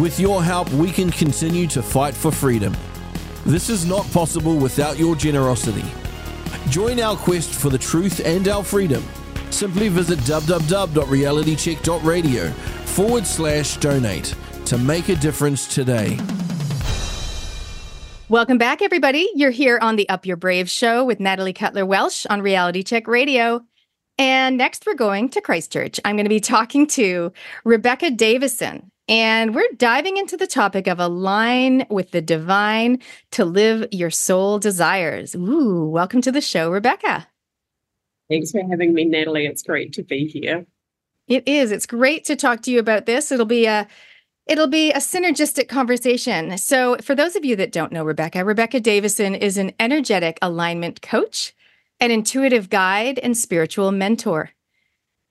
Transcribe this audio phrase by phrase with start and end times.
[0.00, 2.76] With your help, we can continue to fight for freedom.
[3.46, 5.86] This is not possible without your generosity.
[6.68, 9.02] Join our quest for the truth and our freedom.
[9.48, 14.34] Simply visit www.realitycheck.radio forward slash donate
[14.66, 16.18] to make a difference today.
[18.28, 19.30] Welcome back, everybody.
[19.34, 23.08] You're here on the Up Your Brave show with Natalie Cutler Welsh on Reality Check
[23.08, 23.64] Radio.
[24.18, 25.98] And next, we're going to Christchurch.
[26.04, 27.32] I'm going to be talking to
[27.64, 28.90] Rebecca Davison.
[29.08, 33.00] And we're diving into the topic of align with the divine
[33.32, 35.34] to live your soul desires.
[35.36, 37.28] Ooh, welcome to the show, Rebecca.
[38.28, 39.46] Thanks for having me, Natalie.
[39.46, 40.66] It's great to be here.
[41.28, 41.70] It is.
[41.70, 43.30] It's great to talk to you about this.
[43.30, 43.86] It'll be a
[44.46, 46.56] It'll be a synergistic conversation.
[46.56, 51.02] So, for those of you that don't know Rebecca, Rebecca Davison is an energetic alignment
[51.02, 51.52] coach,
[51.98, 54.50] an intuitive guide, and spiritual mentor.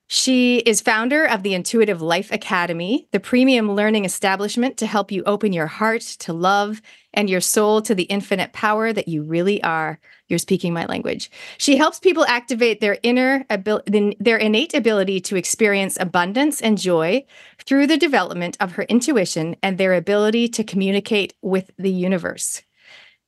[0.08, 5.24] She is founder of the Intuitive Life Academy, the premium learning establishment to help you
[5.24, 6.80] open your heart to love
[7.12, 10.00] and your soul to the infinite power that you really are.
[10.28, 11.32] You're speaking my language.
[11.58, 17.26] She helps people activate their inner ability, their innate ability to experience abundance and joy
[17.66, 22.62] through the development of her intuition and their ability to communicate with the universe.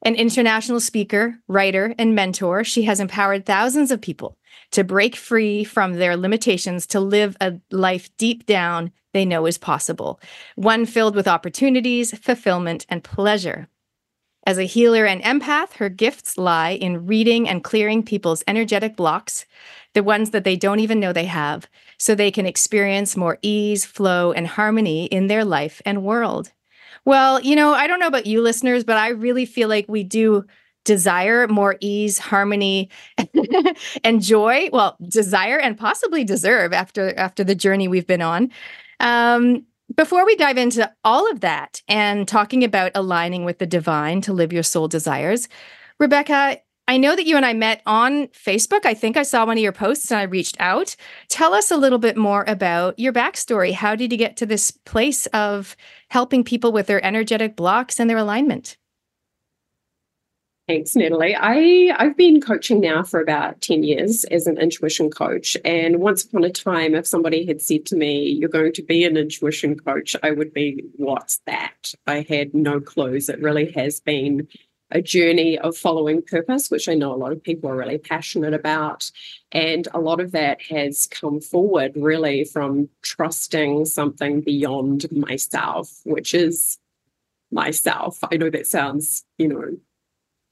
[0.03, 4.37] An international speaker, writer, and mentor, she has empowered thousands of people
[4.71, 9.57] to break free from their limitations to live a life deep down they know is
[9.57, 10.19] possible,
[10.55, 13.67] one filled with opportunities, fulfillment, and pleasure.
[14.45, 19.45] As a healer and empath, her gifts lie in reading and clearing people's energetic blocks,
[19.93, 23.85] the ones that they don't even know they have, so they can experience more ease,
[23.85, 26.51] flow, and harmony in their life and world.
[27.07, 30.03] Well, you know, I don't know about you listeners, but I really feel like we
[30.03, 30.43] do
[30.83, 32.89] desire more ease, harmony,
[34.03, 34.67] and joy.
[34.73, 38.51] Well, desire and possibly deserve after after the journey we've been on.
[38.99, 44.19] Um, before we dive into all of that and talking about aligning with the divine
[44.23, 45.47] to live your soul desires,
[46.01, 46.57] Rebecca,
[46.89, 48.85] I know that you and I met on Facebook.
[48.85, 50.95] I think I saw one of your posts and I reached out.
[51.27, 53.73] Tell us a little bit more about your backstory.
[53.73, 55.75] How did you get to this place of
[56.07, 58.77] helping people with their energetic blocks and their alignment?
[60.67, 61.33] Thanks, Natalie.
[61.33, 65.55] I, I've been coaching now for about 10 years as an intuition coach.
[65.63, 69.05] And once upon a time, if somebody had said to me, You're going to be
[69.05, 71.93] an intuition coach, I would be, What's that?
[72.05, 73.29] I had no clues.
[73.29, 74.49] It really has been
[74.91, 78.53] a journey of following purpose, which I know a lot of people are really passionate
[78.53, 79.11] about.
[79.51, 86.33] And a lot of that has come forward really from trusting something beyond myself, which
[86.33, 86.77] is
[87.51, 88.19] myself.
[88.31, 89.77] I know that sounds, you know,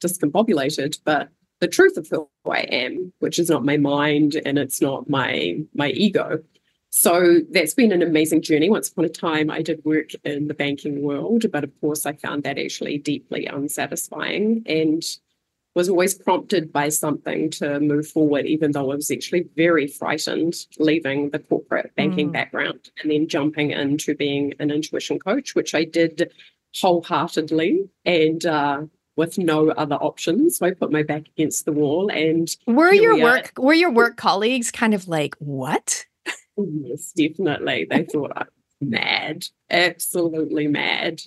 [0.04, 1.30] discombobulated, but
[1.62, 5.60] the truth of who I am, which is not my mind and it's not my
[5.74, 6.44] my ego.
[6.98, 8.70] So that's been an amazing journey.
[8.70, 12.14] Once upon a time, I did work in the banking world, but of course, I
[12.14, 15.04] found that actually deeply unsatisfying and
[15.76, 20.56] was always prompted by something to move forward, even though I was actually very frightened
[20.80, 22.32] leaving the corporate banking mm.
[22.32, 26.32] background and then jumping into being an intuition coach, which I did
[26.80, 27.90] wholeheartedly.
[28.06, 28.84] And uh,
[29.18, 30.60] with no other options.
[30.60, 33.92] So I put my back against the wall and were your we work were your
[33.92, 36.06] work colleagues kind of like, what?
[36.58, 37.88] Yes, definitely.
[37.90, 38.50] They thought I was
[38.82, 41.22] mad, absolutely mad.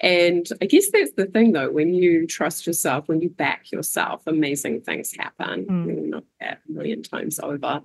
[0.00, 4.22] And I guess that's the thing though, when you trust yourself, when you back yourself,
[4.26, 5.66] amazing things happen.
[5.66, 6.10] Mm.
[6.10, 7.82] Not that a million times over.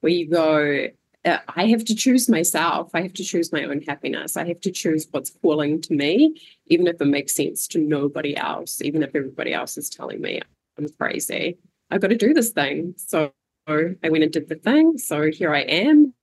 [0.00, 0.88] Where you go,
[1.24, 2.90] uh, I have to choose myself.
[2.94, 4.36] I have to choose my own happiness.
[4.36, 8.36] I have to choose what's calling to me, even if it makes sense to nobody
[8.36, 10.40] else, even if everybody else is telling me
[10.78, 11.58] I'm crazy.
[11.90, 12.94] I've got to do this thing.
[12.96, 13.30] So
[13.68, 14.98] I went and did the thing.
[14.98, 16.14] So here I am,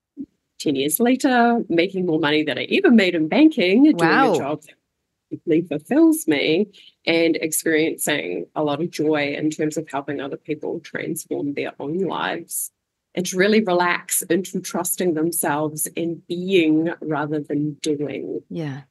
[0.59, 4.25] 10 years later, making more money than I ever made in banking, wow.
[4.27, 4.75] doing a job that
[5.31, 6.67] deeply fulfills me,
[7.05, 11.99] and experiencing a lot of joy in terms of helping other people transform their own
[11.99, 12.71] lives
[13.15, 18.41] and to really relax into trusting themselves in being rather than doing.
[18.49, 18.81] Yeah.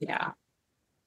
[0.00, 0.32] Yeah.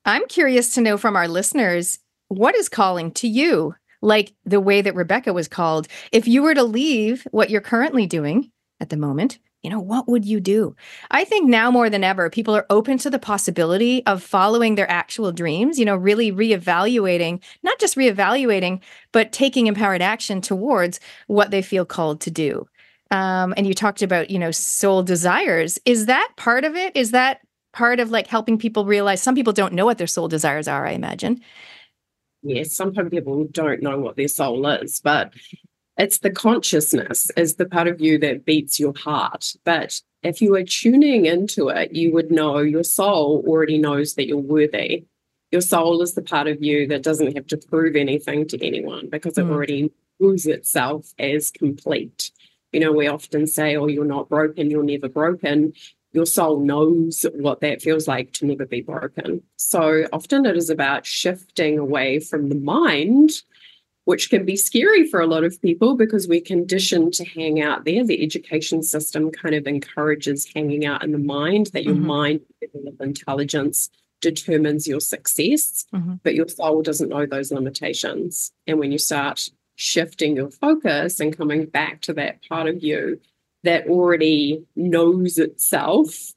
[0.06, 4.81] I'm curious to know from our listeners what is calling to you, like the way
[4.81, 5.88] that Rebecca was called.
[6.12, 10.07] If you were to leave what you're currently doing at the moment you know, what
[10.07, 10.75] would you do?
[11.11, 14.89] I think now more than ever, people are open to the possibility of following their
[14.89, 18.79] actual dreams, you know, really reevaluating, not just reevaluating,
[19.11, 22.67] but taking empowered action towards what they feel called to do.
[23.11, 25.79] Um, and you talked about, you know, soul desires.
[25.85, 26.95] Is that part of it?
[26.95, 27.41] Is that
[27.73, 30.88] part of like helping people realize some people don't know what their soul desires are,
[30.88, 31.41] I imagine?
[32.44, 35.33] Yes, sometimes people don't know what their soul is, but
[36.00, 40.56] it's the consciousness is the part of you that beats your heart but if you
[40.56, 45.06] are tuning into it, you would know your soul already knows that you're worthy.
[45.51, 49.07] Your soul is the part of you that doesn't have to prove anything to anyone
[49.10, 49.51] because it mm.
[49.51, 52.31] already knows itself as complete.
[52.72, 55.74] You know, we often say, oh, you're not broken, you're never broken.
[56.12, 59.42] Your soul knows what that feels like to never be broken.
[59.56, 63.31] So often it is about shifting away from the mind
[64.09, 67.85] which can be scary for a lot of people because we're conditioned to hang out
[67.85, 68.03] there.
[68.03, 72.07] The education system kind of encourages hanging out in the mind, that your mm-hmm.
[72.07, 72.41] mind
[72.88, 73.88] of intelligence
[74.19, 76.15] determines your success, mm-hmm.
[76.23, 78.51] but your soul doesn't know those limitations.
[78.65, 83.21] And when you start shifting your focus and coming back to that part of you
[83.62, 86.33] that already knows itself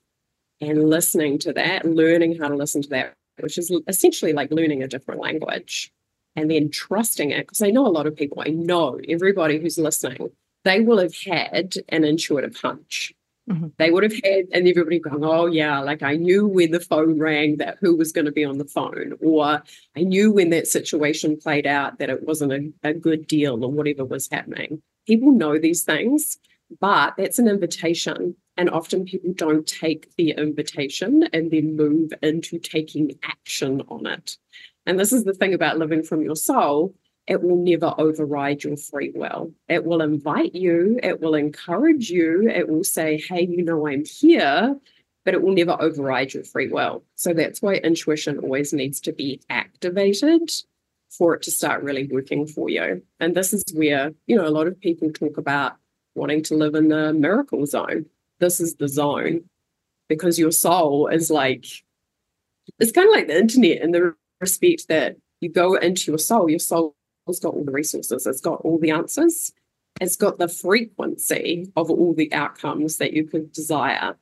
[0.60, 4.82] and listening to that, learning how to listen to that, which is essentially like learning
[4.82, 5.90] a different language
[6.37, 7.46] and then trusting it.
[7.46, 10.31] Because I know a lot of people, I know everybody who's listening,
[10.64, 13.12] they will have had an intuitive hunch.
[13.50, 13.69] Mm-hmm.
[13.79, 17.19] They would have had, and everybody going, Oh, yeah, like I knew when the phone
[17.19, 19.62] rang that who was going to be on the phone, or
[19.96, 23.70] I knew when that situation played out that it wasn't a, a good deal or
[23.70, 24.81] whatever was happening.
[25.06, 26.38] People know these things,
[26.81, 28.37] but that's an invitation.
[28.56, 34.37] And often people don't take the invitation and then move into taking action on it.
[34.87, 36.94] And this is the thing about living from your soul
[37.26, 39.52] it will never override your free will.
[39.69, 44.05] It will invite you, it will encourage you, it will say, hey, you know, I'm
[44.05, 44.76] here,
[45.25, 47.05] but it will never override your free will.
[47.14, 50.50] So that's why intuition always needs to be activated
[51.11, 53.02] for it to start really working for you.
[53.20, 55.76] And this is where, you know, a lot of people talk about
[56.14, 58.06] wanting to live in the miracle zone.
[58.40, 59.44] This is the zone
[60.08, 61.67] because your soul is like,
[62.81, 66.50] it's kind of like the internet and the respect that you go into your soul,
[66.50, 66.94] your soul's
[67.40, 69.52] got all the resources, it's got all the answers,
[70.00, 74.16] it's got the frequency of all the outcomes that you could desire.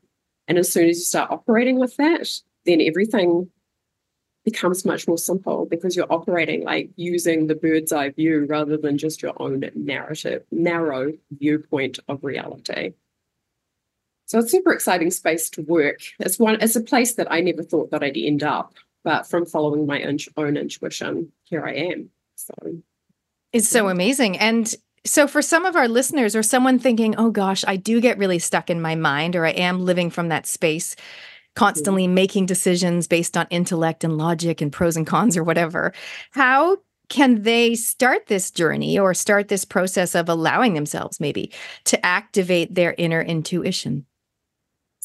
[0.46, 2.28] And as soon as you start operating with that,
[2.66, 3.50] then everything
[4.44, 8.96] becomes much more simple because you're operating like using the bird's eye view rather than
[8.96, 12.94] just your own narrative, narrow viewpoint of reality.
[14.26, 16.00] So it's super exciting space to work.
[16.20, 18.74] It's one, it's a place that I never thought that I'd end up
[19.04, 20.02] but from following my
[20.36, 22.10] own intuition, here I am.
[22.36, 22.54] So
[23.52, 24.38] it's so amazing.
[24.38, 24.72] And
[25.04, 28.38] so, for some of our listeners or someone thinking, oh gosh, I do get really
[28.38, 30.94] stuck in my mind, or I am living from that space,
[31.56, 32.14] constantly mm-hmm.
[32.14, 35.92] making decisions based on intellect and logic and pros and cons or whatever,
[36.32, 36.76] how
[37.08, 41.50] can they start this journey or start this process of allowing themselves maybe
[41.84, 44.06] to activate their inner intuition?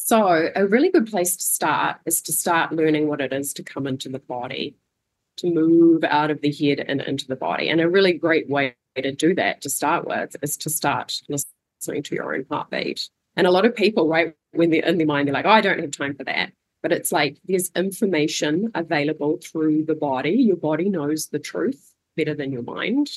[0.06, 3.64] So, a really good place to start is to start learning what it is to
[3.64, 4.76] come into the body,
[5.38, 7.68] to move out of the head and into the body.
[7.68, 12.04] And a really great way to do that to start with is to start listening
[12.04, 13.10] to your own heartbeat.
[13.34, 15.60] And a lot of people, right, when they're in their mind, they're like, oh, I
[15.60, 16.52] don't have time for that.
[16.82, 20.30] But it's like there's information available through the body.
[20.30, 23.10] Your body knows the truth better than your mind.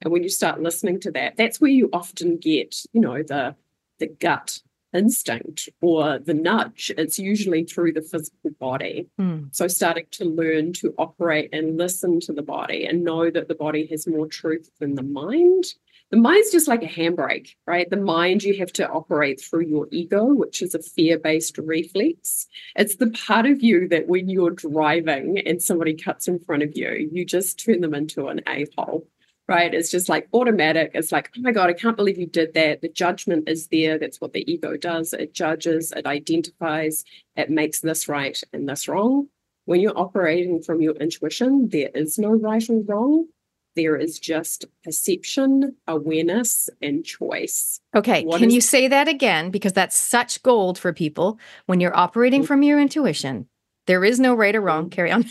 [0.00, 3.56] And when you start listening to that, that's where you often get, you know, the
[3.98, 4.60] the gut
[4.92, 6.92] instinct or the nudge.
[6.96, 9.08] It's usually through the physical body.
[9.18, 9.54] Mm.
[9.54, 13.54] So, starting to learn to operate and listen to the body and know that the
[13.54, 15.64] body has more truth than the mind.
[16.10, 17.88] The mind's just like a handbrake, right?
[17.88, 22.48] The mind, you have to operate through your ego, which is a fear based reflex.
[22.74, 26.76] It's the part of you that when you're driving and somebody cuts in front of
[26.76, 29.06] you, you just turn them into an a hole
[29.50, 29.74] right?
[29.74, 30.92] It's just like automatic.
[30.94, 32.82] It's like, oh my God, I can't believe you did that.
[32.82, 33.98] The judgment is there.
[33.98, 35.12] That's what the ego does.
[35.12, 37.04] It judges, it identifies,
[37.34, 39.26] it makes this right and this wrong.
[39.64, 43.26] When you're operating from your intuition, there is no right or wrong.
[43.74, 47.80] There is just perception, awareness, and choice.
[47.94, 48.24] Okay.
[48.24, 49.50] What Can is- you say that again?
[49.50, 51.40] Because that's such gold for people.
[51.66, 53.48] When you're operating from your intuition,
[53.88, 54.84] there is no right or wrong.
[54.84, 54.90] Mm-hmm.
[54.90, 55.24] Carry on.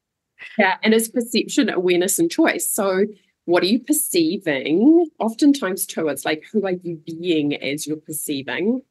[0.58, 0.76] yeah.
[0.82, 2.70] And it's perception, awareness, and choice.
[2.70, 3.06] So
[3.46, 5.08] what are you perceiving?
[5.18, 8.82] Oftentimes, too, it's like, who are you being as you're perceiving?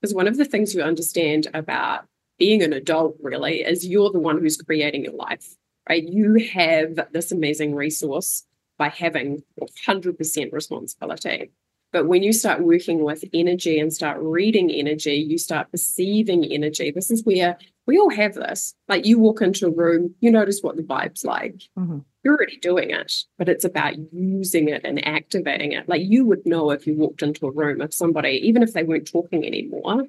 [0.00, 2.06] Because one of the things you understand about
[2.38, 5.56] being an adult really is you're the one who's creating your life,
[5.88, 6.02] right?
[6.02, 8.44] You have this amazing resource
[8.78, 11.50] by having 100% responsibility.
[11.92, 16.90] But when you start working with energy and start reading energy, you start perceiving energy.
[16.90, 18.74] This is where we all have this.
[18.88, 21.62] Like you walk into a room, you notice what the vibe's like.
[21.78, 25.88] Mm-hmm you're already doing it, but it's about using it and activating it.
[25.88, 28.82] Like you would know if you walked into a room if somebody, even if they
[28.82, 30.04] weren't talking anymore,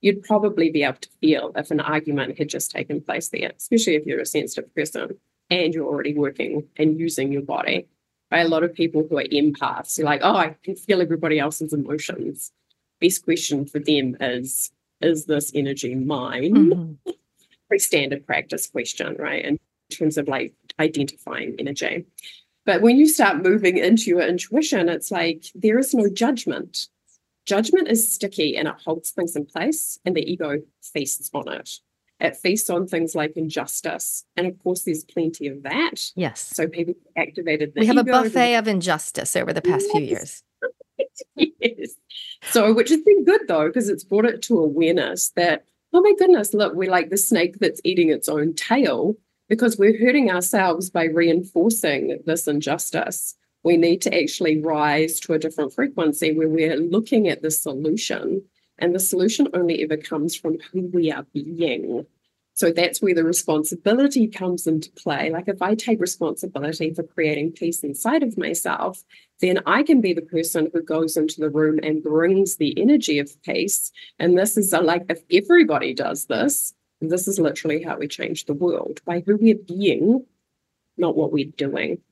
[0.00, 3.94] you'd probably be able to feel if an argument had just taken place there, especially
[3.94, 5.18] if you're a sensitive person
[5.50, 7.86] and you're already working and using your body.
[8.30, 8.46] Right?
[8.46, 11.72] A lot of people who are empaths, you're like, oh, I can feel everybody else's
[11.72, 12.52] emotions.
[13.00, 14.70] Best question for them is,
[15.00, 16.52] is this energy mine?
[16.54, 17.16] Mhm.
[17.68, 19.44] Pretty standard practice question, right?
[19.44, 19.58] In
[19.90, 22.04] terms of like identifying energy.
[22.66, 26.88] But when you start moving into your intuition, it's like there is no judgment.
[27.46, 31.70] Judgment is sticky and it holds things in place, and the ego feasts on it.
[32.20, 34.24] It feasts on things like injustice.
[34.36, 36.02] And of course, there's plenty of that.
[36.14, 36.40] Yes.
[36.40, 40.42] So people activated the we have a buffet of injustice over the past few years.
[41.34, 41.92] yes.
[42.42, 46.12] So, which has been good though, because it's brought it to awareness that, oh my
[46.18, 49.16] goodness, look, we're like the snake that's eating its own tail
[49.48, 53.34] because we're hurting ourselves by reinforcing this injustice.
[53.62, 58.42] We need to actually rise to a different frequency where we're looking at the solution,
[58.80, 62.06] and the solution only ever comes from who we are being.
[62.54, 65.30] So that's where the responsibility comes into play.
[65.30, 69.02] Like if I take responsibility for creating peace inside of myself,
[69.40, 73.18] then I can be the person who goes into the room and brings the energy
[73.18, 73.92] of peace.
[74.18, 78.44] And this is a, like, if everybody does this, this is literally how we change
[78.44, 80.26] the world by who we're being,
[80.98, 82.02] not what we're doing.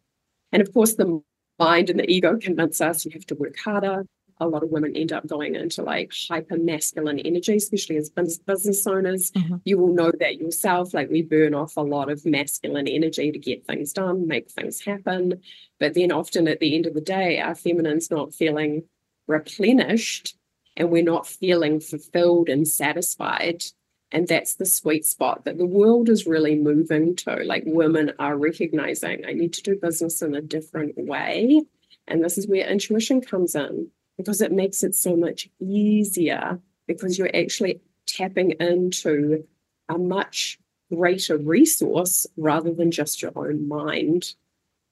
[0.50, 1.20] And of course, the
[1.58, 4.06] mind and the ego convince us you have to work harder.
[4.40, 8.86] A lot of women end up going into like hyper masculine energy, especially as business
[8.86, 9.30] owners.
[9.32, 9.60] Mhm.
[9.64, 10.94] You will know that yourself.
[10.94, 14.80] Like, we burn off a lot of masculine energy to get things done, make things
[14.80, 15.40] happen.
[15.80, 18.84] But then often at the end of the day, our feminine's not feeling
[19.26, 20.36] replenished
[20.76, 23.64] and we're not feeling fulfilled and satisfied.
[24.10, 27.42] And that's the sweet spot that the world is really moving to.
[27.44, 31.60] Like women are recognizing, I need to do business in a different way.
[32.06, 37.18] And this is where intuition comes in because it makes it so much easier because
[37.18, 39.44] you're actually tapping into
[39.88, 40.58] a much
[40.92, 44.34] greater resource rather than just your own mind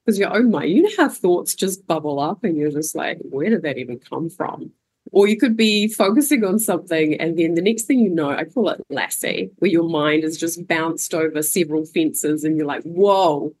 [0.07, 3.17] because your own mind, you know how thoughts just bubble up and you're just like,
[3.23, 4.71] where did that even come from?
[5.11, 8.45] Or you could be focusing on something and then the next thing you know, I
[8.45, 12.83] call it lassie, where your mind is just bounced over several fences and you're like,
[12.83, 13.53] whoa,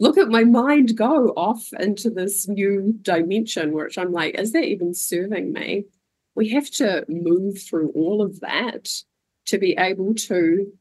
[0.00, 4.64] look at my mind go off into this new dimension, which I'm like, is that
[4.64, 5.84] even serving me?
[6.34, 8.88] We have to move through all of that
[9.46, 10.72] to be able to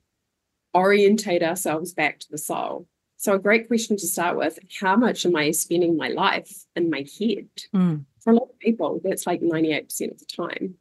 [0.74, 2.88] orientate ourselves back to the soul.
[3.18, 6.90] So, a great question to start with how much am I spending my life in
[6.90, 7.50] my head?
[7.76, 8.06] Mm.
[8.22, 10.76] For a lot of people, that's like 98% of the time.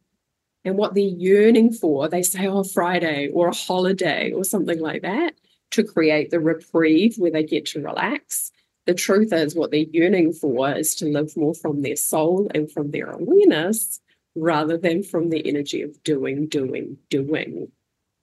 [0.63, 5.01] And what they're yearning for, they say, oh, Friday or a holiday or something like
[5.01, 5.33] that
[5.71, 8.51] to create the reprieve where they get to relax.
[8.85, 12.71] The truth is, what they're yearning for is to live more from their soul and
[12.71, 13.99] from their awareness
[14.35, 17.71] rather than from the energy of doing, doing, doing.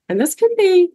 [0.08, 0.90] And this can be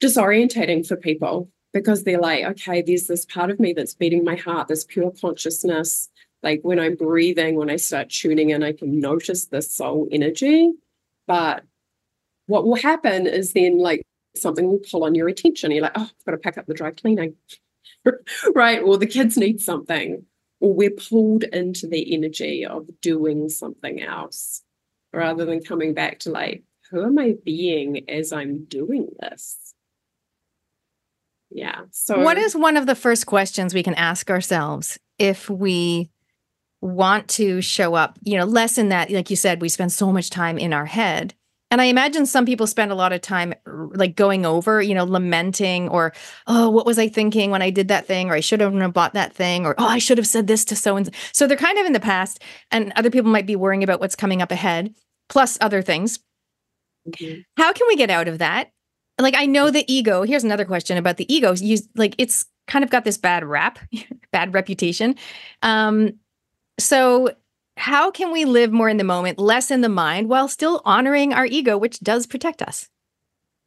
[0.00, 4.36] disorientating for people because they're like, okay, there's this part of me that's beating my
[4.36, 6.08] heart, this pure consciousness.
[6.42, 10.72] Like when I'm breathing, when I start tuning in, I can notice the soul energy.
[11.26, 11.64] But
[12.46, 14.02] what will happen is then like
[14.36, 15.70] something will pull on your attention.
[15.70, 17.34] You're like, oh, I've got to pack up the dry cleaning.
[18.54, 18.82] right?
[18.82, 20.24] Or the kids need something.
[20.60, 24.62] Or we're pulled into the energy of doing something else
[25.12, 29.74] rather than coming back to like, who am I being as I'm doing this?
[31.50, 31.82] Yeah.
[31.92, 36.10] So What is one of the first questions we can ask ourselves if we
[36.80, 40.12] want to show up, you know, less in that, like you said, we spend so
[40.12, 41.34] much time in our head.
[41.70, 45.04] And I imagine some people spend a lot of time like going over, you know,
[45.04, 46.12] lamenting or,
[46.46, 48.30] oh, what was I thinking when I did that thing?
[48.30, 49.66] Or I should have bought that thing.
[49.66, 51.46] Or, oh, I should have said this to so and so.
[51.46, 52.40] They're kind of in the past.
[52.70, 54.94] And other people might be worrying about what's coming up ahead,
[55.28, 56.20] plus other things.
[57.08, 57.44] Mhm.
[57.56, 58.70] How can we get out of that?
[59.18, 60.22] Like I know the ego.
[60.22, 61.54] Here's another question about the ego.
[61.54, 63.78] You like it's kind of got this bad rap,
[64.32, 65.16] bad reputation.
[65.62, 66.14] Um,
[66.78, 67.30] so
[67.76, 71.32] how can we live more in the moment, less in the mind, while still honoring
[71.32, 72.88] our ego, which does protect us?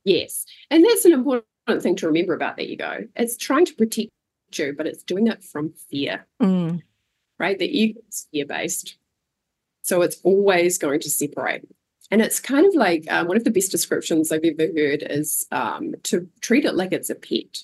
[0.04, 0.46] Yes.
[0.72, 1.46] And that's an important
[1.82, 3.08] thing to remember about the ego.
[3.16, 4.10] It's trying to protect
[4.54, 6.82] you, but it's doing it from fear, Mm,
[7.38, 7.60] right?
[7.60, 8.98] The ego is fear based.
[9.82, 11.68] So it's always going to separate.
[12.10, 15.46] And it's kind of like uh, one of the best descriptions I've ever heard is
[15.52, 17.64] um, to treat it like it's a pet.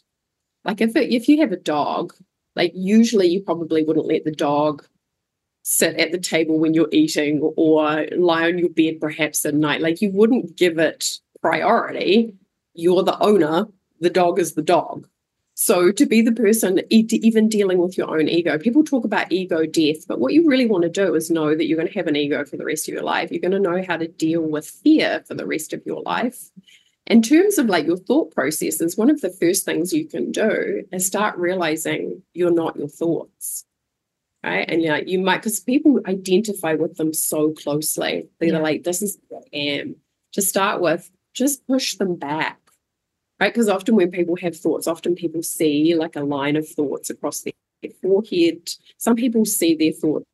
[0.66, 2.14] Like if it, if you have a dog,
[2.56, 4.86] like usually you probably wouldn't let the dog
[5.64, 9.82] sit at the table when you're eating or lie on your bed perhaps at night.
[9.82, 12.36] Like you wouldn't give it priority.
[12.74, 13.68] You're the owner,
[14.00, 15.08] the dog is the dog.
[15.56, 19.66] So to be the person even dealing with your own ego, people talk about ego
[19.66, 22.08] death, but what you really want to do is know that you're going to have
[22.08, 23.32] an ego for the rest of your life.
[23.32, 26.50] You're going to know how to deal with fear for the rest of your life.
[27.06, 30.84] In terms of like your thought processes, one of the first things you can do
[30.92, 33.66] is start realizing you're not your thoughts.
[34.44, 34.70] Right.
[34.70, 38.28] And yeah, you might because people identify with them so closely.
[38.40, 38.60] They're Yeah.
[38.60, 39.96] like, this is who I am.
[40.34, 42.60] to start with, just push them back.
[43.40, 43.54] Right?
[43.54, 47.42] Because often when people have thoughts, often people see like a line of thoughts across
[47.42, 47.54] their
[48.02, 48.68] forehead.
[48.98, 50.26] Some people see their thoughts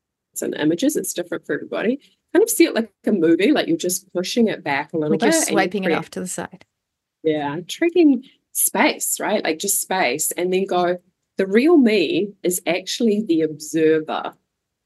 [0.42, 0.96] and images.
[0.96, 2.00] It's different for everybody.
[2.34, 5.12] Kind of see it like a movie, like you're just pushing it back a little
[5.12, 5.34] like bit.
[5.34, 6.64] You're swiping it off to the side.
[7.24, 8.24] Yeah, tricking
[8.54, 9.44] space, right?
[9.44, 11.00] Like just space, and then go.
[11.40, 14.34] The real me is actually the observer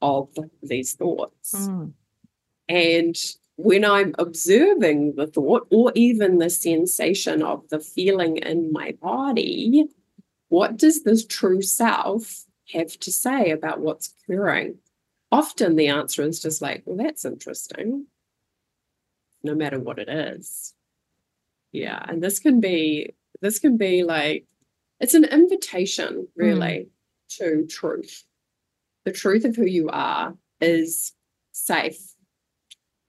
[0.03, 0.29] of
[0.61, 1.55] these thoughts.
[1.55, 1.93] Mm.
[2.69, 3.15] And
[3.55, 9.85] when I'm observing the thought or even the sensation of the feeling in my body,
[10.49, 14.75] what does this true self have to say about what's occurring?
[15.31, 18.05] Often the answer is just like, well, that's interesting,
[19.41, 20.75] no matter what it is.
[21.71, 22.05] Yeah.
[22.07, 24.45] And this can be, this can be like,
[25.03, 27.37] it's an invitation, really, mm.
[27.37, 28.23] to truth.
[29.05, 31.13] The truth of who you are is
[31.51, 32.15] safe,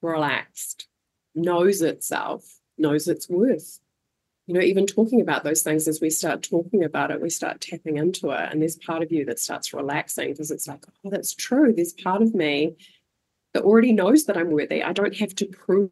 [0.03, 0.87] relaxed,
[1.35, 2.45] knows itself,
[2.77, 3.81] knows its worth
[4.47, 7.61] you know, even talking about those things as we start talking about it, we start
[7.61, 8.49] tapping into it.
[8.51, 11.73] And there's part of you that starts relaxing because it's like, oh, that's true.
[11.73, 12.77] There's part of me
[13.55, 14.83] that already knows that I'm worthy.
[14.83, 15.91] I don't have to prove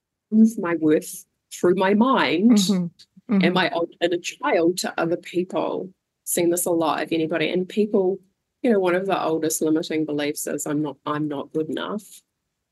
[0.59, 2.87] my worth through my mind mm-hmm.
[3.33, 3.45] Mm-hmm.
[3.45, 3.73] and my
[4.03, 5.91] inner child to other people.
[6.25, 8.19] Seen this a lot, if anybody, and people,
[8.61, 12.05] you know, one of the oldest limiting beliefs is I'm not, I'm not good enough.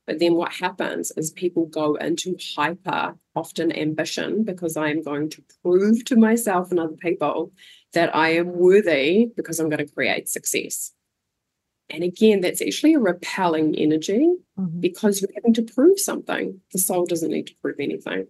[0.05, 5.29] But then what happens is people go into hyper, often ambition, because I am going
[5.31, 7.51] to prove to myself and other people
[7.93, 10.91] that I am worthy because I'm going to create success.
[11.89, 14.79] And again, that's actually a repelling energy mm-hmm.
[14.79, 16.61] because you're having to prove something.
[16.71, 18.27] The soul doesn't need to prove anything.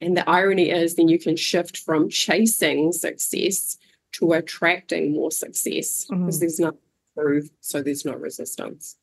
[0.00, 3.78] And the irony is, then you can shift from chasing success
[4.12, 6.24] to attracting more success mm-hmm.
[6.24, 8.96] because there's nothing to prove, so there's no resistance.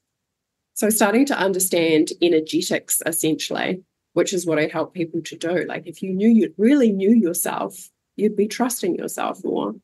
[0.76, 3.84] So starting to understand energetics essentially,
[4.14, 5.66] which is what I help people to do.
[5.68, 9.76] Like if you knew you really knew yourself, you'd be trusting yourself more.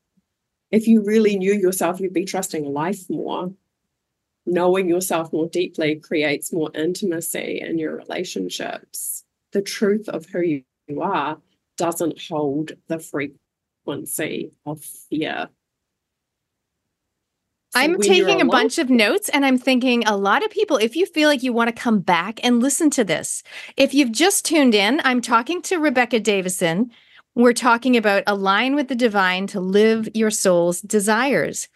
[0.71, 3.53] If you really knew yourself, you'd be trusting life more.
[4.45, 9.23] Knowing yourself more deeply creates more intimacy in your relationships.
[9.51, 10.63] The truth of who you
[10.97, 11.37] are
[11.77, 15.49] doesn't hold the frequency of fear
[17.71, 20.95] so I'm taking a bunch of notes and I'm thinking a lot of people, if
[20.95, 23.43] you feel like you want to come back and listen to this,
[23.77, 26.89] if you've just tuned in, I'm talking to Rebecca Davison.
[27.35, 31.69] We're talking about align with the divine to live your soul's desires.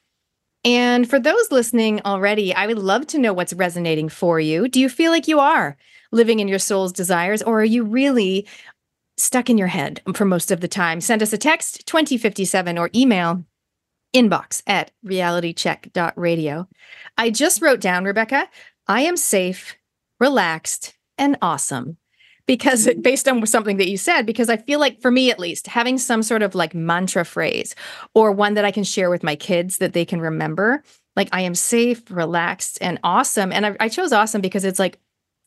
[0.65, 4.67] And for those listening already, I would love to know what's resonating for you.
[4.67, 5.77] Do you feel like you are
[6.11, 8.47] living in your soul's desires, or are you really
[9.17, 11.01] stuck in your head for most of the time?
[11.01, 13.43] Send us a text 2057 or email
[14.13, 16.67] inbox at realitycheck.radio.
[17.17, 18.47] I just wrote down, Rebecca,
[18.87, 19.75] I am safe,
[20.19, 21.97] relaxed, and awesome.
[22.45, 25.67] Because based on something that you said, because I feel like for me at least,
[25.67, 27.75] having some sort of like mantra phrase
[28.13, 30.83] or one that I can share with my kids that they can remember,
[31.15, 33.51] like I am safe, relaxed, and awesome.
[33.51, 34.99] And I, I chose awesome because it's like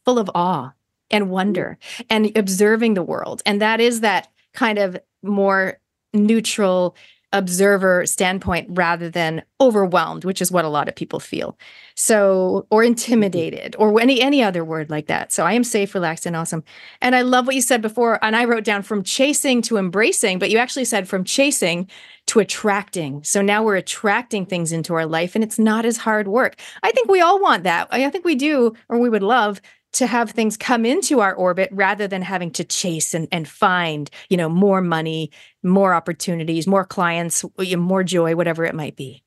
[0.05, 0.72] full of awe
[1.10, 1.78] and wonder
[2.10, 3.42] and observing the world.
[3.46, 5.78] And that is that kind of more
[6.12, 6.96] neutral
[7.32, 11.58] observer standpoint rather than overwhelmed which is what a lot of people feel.
[11.96, 12.88] So or mm-hmm.
[12.88, 15.32] intimidated or any any other word like that.
[15.32, 16.62] So i am safe relaxed and awesome.
[17.02, 20.38] And i love what you said before and i wrote down from chasing to embracing
[20.38, 21.88] but you actually said from chasing
[22.26, 23.22] to attracting.
[23.22, 26.56] So now we're attracting things into our life and it's not as hard work.
[26.82, 27.88] I think we all want that.
[27.90, 29.60] I think we do or we would love
[29.96, 34.11] to have things come into our orbit rather than having to chase and, and find
[34.28, 35.30] you know more money
[35.62, 37.44] more opportunities more clients
[37.76, 39.22] more joy whatever it might be.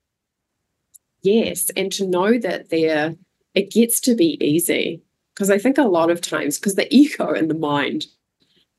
[1.21, 3.15] Yes and to know that there
[3.53, 5.01] it gets to be easy
[5.33, 8.05] because i think a lot of times because the ego and the mind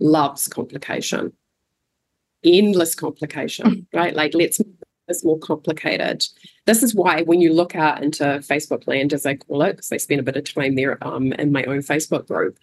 [0.00, 1.32] loves complication.
[2.42, 4.14] Endless complication right?
[4.14, 4.60] Like let's
[5.10, 6.24] is more complicated.
[6.66, 9.92] This is why when you look out into Facebook land, as I call it, because
[9.92, 12.58] I spend a bit of time there um, in my own Facebook group,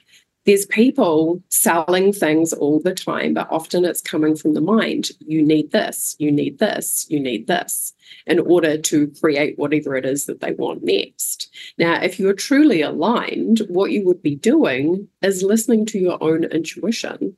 [0.48, 5.10] there's people selling things all the time, but often it's coming from the mind.
[5.20, 7.94] You need this, you need this, you need this
[8.26, 11.54] in order to create whatever it is that they want next.
[11.78, 16.46] Now, if you're truly aligned, what you would be doing is listening to your own
[16.46, 17.36] intuition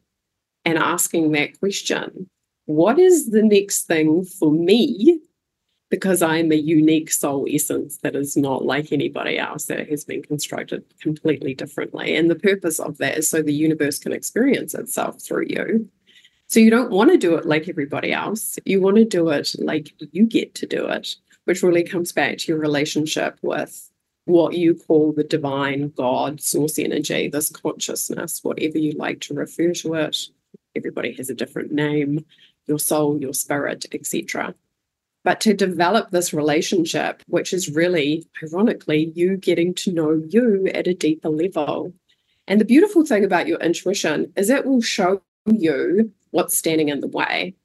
[0.63, 2.29] and asking that question
[2.69, 5.19] what is the next thing for me?
[5.89, 10.21] Because I'm a unique soul essence that is not like anybody else that has been
[10.21, 12.15] constructed completely differently.
[12.15, 15.89] And the purpose of that is so the universe can experience itself through you.
[16.45, 18.59] So you don't want to do it like everybody else.
[18.65, 22.37] You want to do it like you get to do it, which really comes back
[22.37, 23.89] to your relationship with
[24.25, 29.73] what you call the divine God source energy, this consciousness, whatever you like to refer
[29.73, 30.17] to it.
[30.75, 32.23] Everybody has a different name,
[32.69, 34.55] your soul, your spirit, etc.
[35.23, 40.87] But to develop this relationship, which is really, ironically, you getting to know you at
[40.87, 41.93] a deeper level.
[42.47, 47.01] And the beautiful thing about your intuition is it will show you what's standing in
[47.01, 47.55] the way.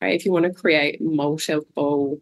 [0.00, 0.14] Right?
[0.14, 2.20] If you want to create multiple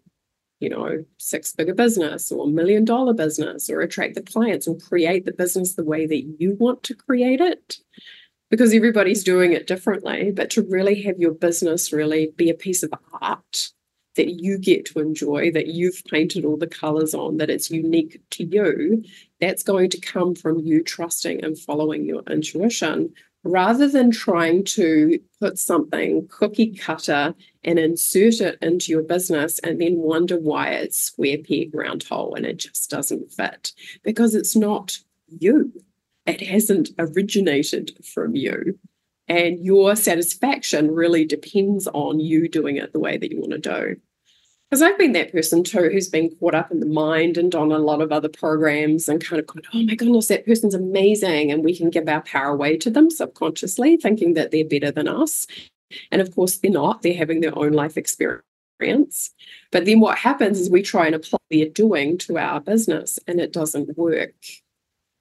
[0.60, 5.24] you know, six figure business or million dollar business or attract the clients or create
[5.24, 7.78] the business the way that you want to create it
[8.50, 10.32] because everybody's doing it differently.
[10.32, 13.70] But to really have your business really be a piece of art
[14.16, 18.20] that you get to enjoy, that you've painted all the colors on, that it's unique
[18.30, 19.04] to you,
[19.40, 25.18] that's going to come from you trusting and following your intuition rather than trying to
[25.40, 27.34] put something cookie cutter
[27.64, 32.34] and insert it into your business and then wonder why it's square peg round hole
[32.34, 34.98] and it just doesn't fit because it's not
[35.38, 35.72] you
[36.30, 38.78] it hasn't originated from you
[39.28, 43.58] and your satisfaction really depends on you doing it the way that you want to
[43.58, 44.00] do
[44.70, 47.72] because I've been that person too who's been caught up in the mind and on
[47.72, 51.50] a lot of other programs and kind of gone, oh my goodness, that person's amazing.
[51.50, 55.08] And we can give our power away to them subconsciously, thinking that they're better than
[55.08, 55.48] us.
[56.12, 59.34] And of course, they're not, they're having their own life experience.
[59.72, 63.40] But then what happens is we try and apply their doing to our business and
[63.40, 64.34] it doesn't work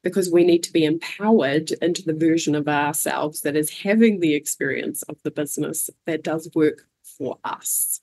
[0.04, 4.34] because we need to be empowered into the version of ourselves that is having the
[4.34, 8.02] experience of the business that does work for us.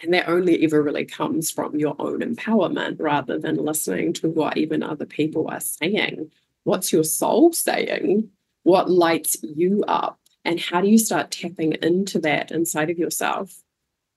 [0.00, 4.56] And that only ever really comes from your own empowerment rather than listening to what
[4.56, 6.30] even other people are saying.
[6.64, 8.30] What's your soul saying?
[8.62, 10.20] What lights you up?
[10.44, 13.62] And how do you start tapping into that inside of yourself?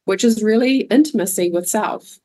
[0.06, 2.20] Which is really intimacy with self,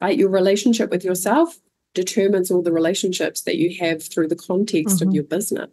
[0.00, 0.18] right?
[0.18, 1.58] Your relationship with yourself
[1.94, 5.08] determines all the relationships that you have through the context mm-hmm.
[5.08, 5.70] of your business.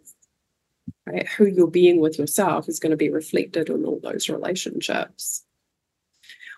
[1.06, 1.26] Right?
[1.28, 5.44] Who you're being with yourself is going to be reflected in all those relationships.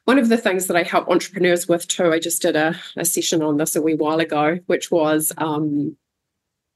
[0.05, 3.05] One of the things that I help entrepreneurs with too, I just did a, a
[3.05, 5.97] session on this a wee while ago, which was um,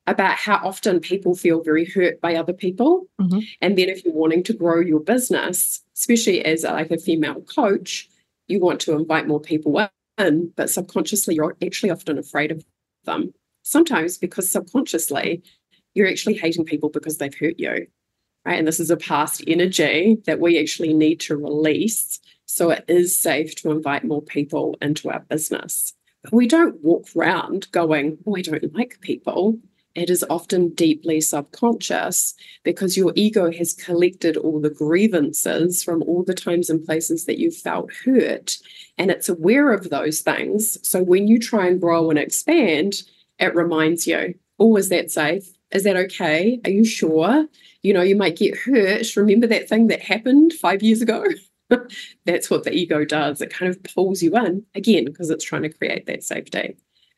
[0.07, 3.09] about how often people feel very hurt by other people.
[3.21, 3.41] Mm-hmm.
[3.61, 8.09] And then if you're wanting to grow your business, especially as like a female coach,
[8.47, 12.65] you want to invite more people in, but subconsciously you're actually often afraid of
[13.07, 13.33] them.
[13.63, 15.43] Sometimes because subconsciously
[15.95, 17.87] you're actually hating people because they've hurt you.
[18.45, 18.59] Right.
[18.59, 23.21] And this is a past energy that we actually need to release so it is
[23.21, 25.95] safe to invite more people into our business.
[26.23, 29.59] But we don't walk around going, oh, I don't like people.
[29.97, 36.23] It is often deeply subconscious because your ego has collected all the grievances from all
[36.23, 38.59] the times and places that you felt hurt.
[38.99, 40.79] And it's aware of those things.
[40.87, 43.05] So when you try and grow and expand,
[43.39, 45.49] it reminds you, oh, is that safe?
[45.73, 46.61] Is that okay?
[46.67, 47.47] Are you sure?
[47.83, 49.17] You know, you might get hurt.
[49.17, 51.25] Remember that thing that happened five years ago?
[52.27, 53.41] That's what the ego does.
[53.41, 56.77] It kind of pulls you in again because it's trying to create that safety.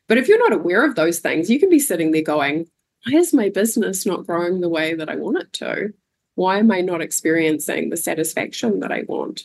[0.09, 2.67] But if you're not aware of those things, you can be sitting there going,
[3.05, 5.93] why is my business not growing the way that I want it to?
[6.35, 9.43] Why am I not experiencing the satisfaction that I want?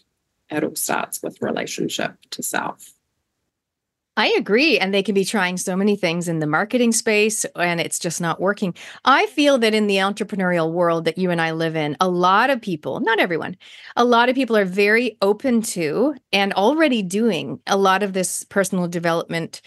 [0.51, 2.95] It all starts with relationship to self.
[4.17, 4.79] I agree.
[4.79, 8.21] And they can be trying so many things in the marketing space and it's just
[8.21, 8.75] not working.
[9.05, 12.49] I feel that in the entrepreneurial world that you and I live in, a lot
[12.49, 13.57] of people, not everyone,
[13.97, 18.45] a lot of people are very open to and already doing a lot of this
[18.45, 19.61] personal development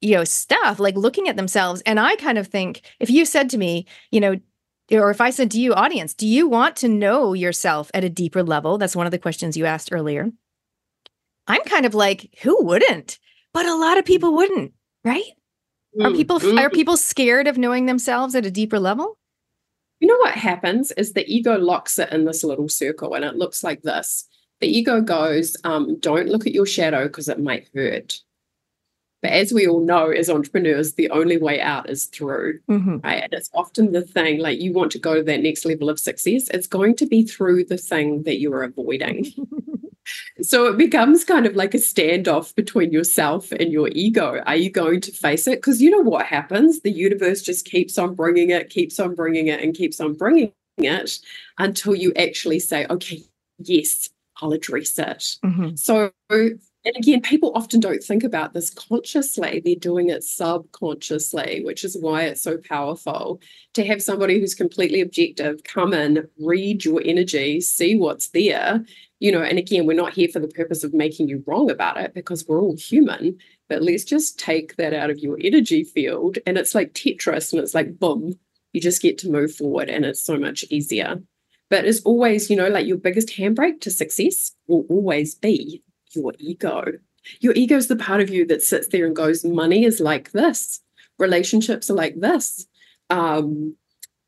[0.00, 3.50] you know stuff like looking at themselves and i kind of think if you said
[3.50, 4.36] to me you know
[4.92, 8.08] or if i said to you audience do you want to know yourself at a
[8.08, 10.30] deeper level that's one of the questions you asked earlier
[11.46, 13.18] i'm kind of like who wouldn't
[13.52, 14.72] but a lot of people wouldn't,
[15.04, 15.24] right?
[15.98, 16.06] Mm.
[16.06, 16.58] Are people mm.
[16.58, 19.18] are people scared of knowing themselves at a deeper level?
[19.98, 23.36] You know what happens is the ego locks it in this little circle and it
[23.36, 24.26] looks like this.
[24.60, 28.18] The ego goes, um, don't look at your shadow because it might hurt.
[29.22, 32.60] But as we all know, as entrepreneurs, the only way out is through.
[32.68, 32.98] Mm-hmm.
[32.98, 33.22] Right?
[33.24, 36.00] And it's often the thing, like you want to go to that next level of
[36.00, 39.32] success, it's going to be through the thing that you are avoiding.
[40.42, 44.42] So it becomes kind of like a standoff between yourself and your ego.
[44.46, 45.58] Are you going to face it?
[45.58, 46.80] Because you know what happens?
[46.80, 50.52] The universe just keeps on bringing it, keeps on bringing it, and keeps on bringing
[50.78, 51.18] it
[51.58, 53.22] until you actually say, okay,
[53.58, 55.36] yes, I'll address it.
[55.44, 55.76] Mm-hmm.
[55.76, 56.10] So
[56.84, 59.60] and again, people often don't think about this consciously.
[59.62, 63.42] They're doing it subconsciously, which is why it's so powerful
[63.74, 68.82] to have somebody who's completely objective come in, read your energy, see what's there.
[69.18, 71.98] You know, and again, we're not here for the purpose of making you wrong about
[71.98, 73.36] it because we're all human.
[73.68, 76.38] But let's just take that out of your energy field.
[76.46, 78.32] And it's like Tetris, and it's like boom,
[78.72, 81.20] you just get to move forward, and it's so much easier.
[81.68, 85.82] But it's always, you know, like your biggest handbrake to success will always be
[86.14, 86.84] your ego.
[87.40, 90.32] Your ego is the part of you that sits there and goes, money is like
[90.32, 90.80] this,
[91.18, 92.66] relationships are like this,
[93.10, 93.76] um,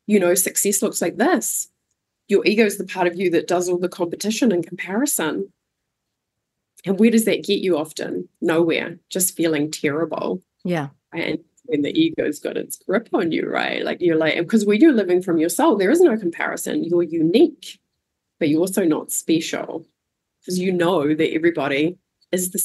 [0.05, 1.69] you know, success looks like this.
[2.27, 5.51] Your ego is the part of you that does all the competition and comparison.
[6.85, 8.27] And where does that get you often?
[8.41, 10.41] Nowhere, just feeling terrible.
[10.63, 10.89] Yeah.
[11.13, 13.83] And when the ego's got its grip on you, right?
[13.83, 16.83] Like you're like, because when you're living from your soul, there is no comparison.
[16.83, 17.79] You're unique,
[18.39, 19.85] but you're also not special
[20.43, 21.97] because you know that everybody
[22.31, 22.59] is the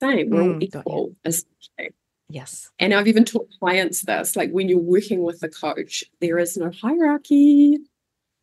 [0.00, 0.30] same.
[0.30, 1.16] We're mm, all equal.
[1.24, 1.94] Essentially.
[2.28, 2.70] Yes.
[2.78, 6.56] And I've even taught clients this like when you're working with a coach, there is
[6.56, 7.78] no hierarchy.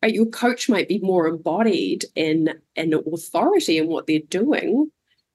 [0.02, 0.14] Right?
[0.14, 4.90] Your coach might be more embodied in an authority in what they're doing,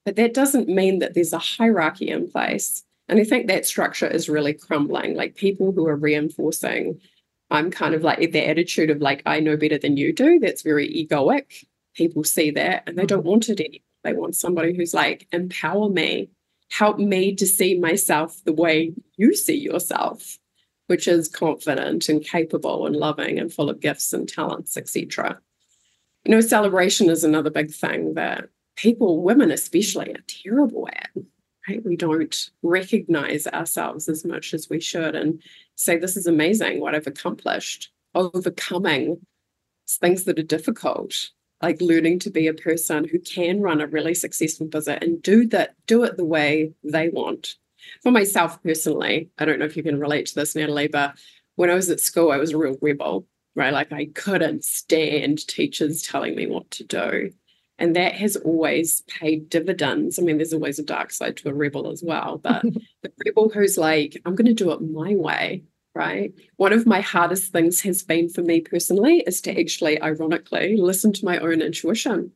[0.05, 2.83] but that doesn't mean that there's a hierarchy in place.
[3.09, 5.15] And I think that structure is really crumbling.
[5.15, 7.01] Like people who are reinforcing,
[7.51, 10.39] I'm kind of like the attitude of like, I know better than you do.
[10.39, 13.29] That's very egoic people see that and they don't mm-hmm.
[13.29, 13.79] want it anymore.
[14.03, 16.29] They want somebody who's like, empower me,
[16.69, 20.39] help me to see myself the way you see yourself,
[20.87, 25.39] which is confident and capable and loving and full of gifts and talents, etc.
[26.25, 31.09] You know, celebration is another big thing that people, women especially, are terrible at.
[31.69, 31.85] Right?
[31.85, 35.41] We don't recognize ourselves as much as we should and
[35.75, 39.25] say, This is amazing what I've accomplished, overcoming
[39.87, 41.29] things that are difficult
[41.63, 45.47] like learning to be a person who can run a really successful business and do
[45.47, 47.55] that, do it the way they want.
[48.01, 51.15] For myself personally, I don't know if you can relate to this, Natalie, but
[51.55, 53.71] when I was at school, I was a real rebel, right?
[53.71, 57.31] Like I couldn't stand teachers telling me what to do.
[57.79, 60.19] And that has always paid dividends.
[60.19, 62.61] I mean, there's always a dark side to a rebel as well, but
[63.01, 65.63] the rebel who's like, I'm going to do it my way
[65.95, 66.33] right?
[66.57, 71.13] One of my hardest things has been for me personally is to actually, ironically, listen
[71.13, 72.31] to my own intuition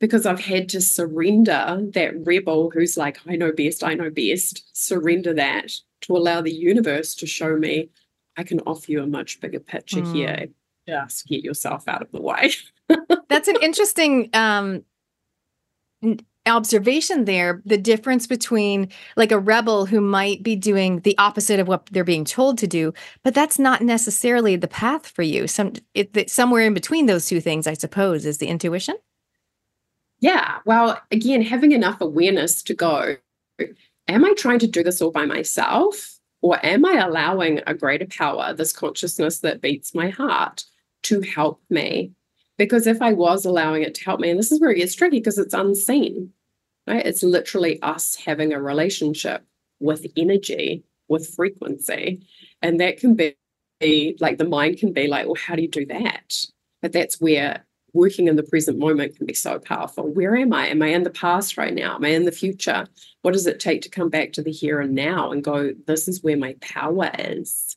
[0.00, 4.64] because I've had to surrender that rebel who's like, I know best, I know best,
[4.72, 7.90] surrender that to allow the universe to show me
[8.36, 10.14] I can offer you a much bigger picture mm.
[10.14, 10.46] here.
[10.88, 12.52] Just get yourself out of the way.
[13.28, 14.84] That's an interesting um,
[16.46, 21.68] observation there the difference between like a rebel who might be doing the opposite of
[21.68, 25.46] what they're being told to do but that's not necessarily the path for you.
[25.46, 28.96] Some it, somewhere in between those two things i suppose is the intuition.
[30.20, 30.58] Yeah.
[30.64, 33.16] Well again having enough awareness to go
[34.08, 38.06] am i trying to do this all by myself or am i allowing a greater
[38.06, 40.64] power this consciousness that beats my heart
[41.02, 42.12] to help me
[42.60, 44.94] because if I was allowing it to help me, and this is where it gets
[44.94, 46.30] tricky because it's unseen,
[46.86, 47.06] right?
[47.06, 49.46] It's literally us having a relationship
[49.80, 52.20] with energy, with frequency.
[52.60, 53.34] And that can be
[54.20, 56.34] like the mind can be like, well, how do you do that?
[56.82, 60.12] But that's where working in the present moment can be so powerful.
[60.12, 60.66] Where am I?
[60.66, 61.94] Am I in the past right now?
[61.94, 62.86] Am I in the future?
[63.22, 66.08] What does it take to come back to the here and now and go, this
[66.08, 67.69] is where my power is?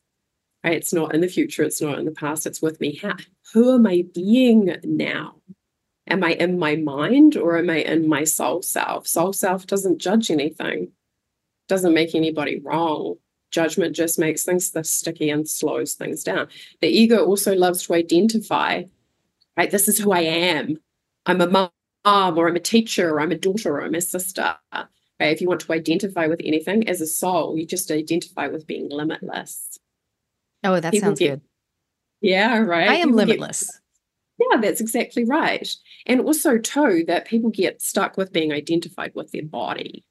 [0.63, 0.73] Right?
[0.75, 2.95] It's not in the future, it's not in the past, it's with me.
[2.97, 3.15] How,
[3.53, 5.35] who am I being now?
[6.07, 9.07] Am I in my mind or am I in my soul self?
[9.07, 10.91] Soul self doesn't judge anything,
[11.67, 13.15] doesn't make anybody wrong.
[13.51, 16.47] Judgment just makes things sticky and slows things down.
[16.81, 18.83] The ego also loves to identify,
[19.57, 19.71] right?
[19.71, 20.77] This is who I am.
[21.25, 24.55] I'm a mom or I'm a teacher or I'm a daughter or I'm a sister.
[24.73, 24.87] Right?
[25.19, 28.89] If you want to identify with anything as a soul, you just identify with being
[28.89, 29.77] limitless.
[30.63, 31.41] Oh, that People sounds get, good.
[32.21, 32.89] Yeah, right.
[32.89, 33.65] I am people limitless.
[34.39, 35.67] Get, yeah, that's exactly right.
[36.05, 40.03] And also, too, that people get stuck with being identified with their body.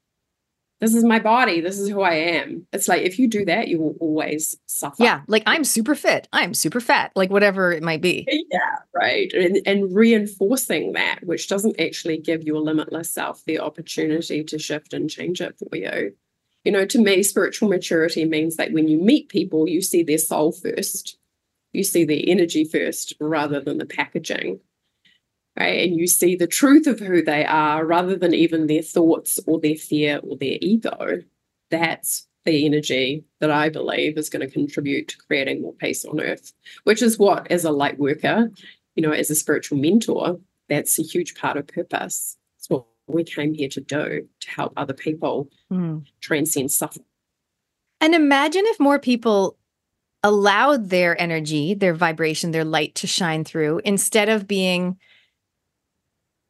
[0.83, 1.61] This is my body.
[1.61, 2.67] This is who I am.
[2.73, 5.01] It's like if you do that, you will always suffer.
[5.01, 6.27] Yeah, like I'm super fit.
[6.33, 8.27] I'm super fat, like whatever it might be.
[8.51, 9.31] Yeah, right.
[9.33, 14.93] And, and reinforcing that, which doesn't actually give your limitless self the opportunity to shift
[14.93, 16.13] and change it for you.
[16.63, 20.17] You know, to me, spiritual maturity means that when you meet people, you see their
[20.17, 21.17] soul first.
[21.73, 24.59] You see the energy first rather than the packaging
[25.55, 25.87] right?
[25.87, 29.59] And you see the truth of who they are rather than even their thoughts or
[29.59, 31.21] their fear or their ego.
[31.69, 36.19] That's the energy that i believe is going to contribute to creating more peace on
[36.19, 36.51] earth
[36.83, 38.51] which is what as a light worker
[38.95, 40.37] you know as a spiritual mentor
[40.69, 42.37] that's a huge part of purpose.
[42.57, 46.03] It's what we came here to do to help other people mm.
[46.21, 47.05] transcend suffering.
[48.01, 49.57] And imagine if more people
[50.23, 54.97] allowed their energy, their vibration, their light to shine through instead of being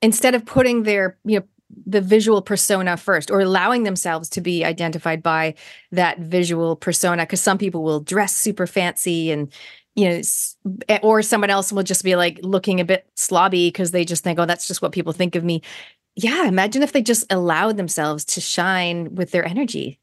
[0.02, 1.46] instead of putting their you know
[1.88, 5.56] the visual persona first or allowing themselves to be identified by
[5.92, 9.52] that visual persona because some people will dress super fancy and
[9.96, 10.22] you know
[10.90, 14.24] eh, or someone else will just be like looking a bit slobby because they just
[14.24, 15.62] think oh that's just what people think of me
[16.16, 20.00] yeah imagine if they just allowed themselves to shine with their energy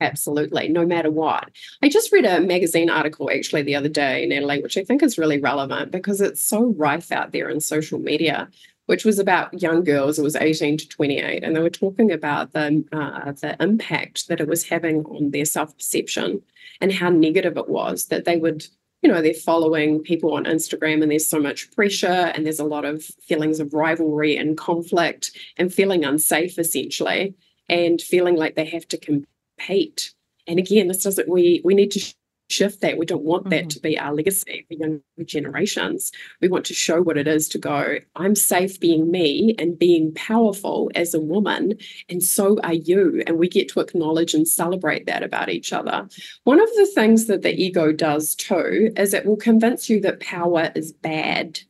[0.00, 1.50] Absolutely, no matter what.
[1.82, 5.18] I just read a magazine article actually the other day, Natalie, which I think is
[5.18, 8.48] really relevant because it's so rife out there in social media
[8.88, 10.18] which was about young girls.
[10.18, 14.40] It was 18 to 28, and they were talking about the uh, the impact that
[14.40, 16.42] it was having on their self perception
[16.80, 18.66] and how negative it was that they would.
[19.02, 22.64] You know, they're following people on Instagram and there's so much pressure and there's a
[22.64, 27.34] lot of feelings of rivalry and conflict and feeling unsafe essentially
[27.68, 30.12] and feeling like they have to compete.
[30.48, 32.14] And again, this doesn't we we need to
[32.48, 32.98] shift that.
[32.98, 33.50] We don't want mm-hmm.
[33.50, 36.12] that to be our legacy for younger generations.
[36.40, 40.12] We want to show what it is to go, I'm safe being me and being
[40.14, 43.22] powerful as a woman, and so are you.
[43.26, 46.08] And we get to acknowledge and celebrate that about each other.
[46.44, 50.20] One of the things that the ego does too is it will convince you that
[50.20, 51.60] power is bad.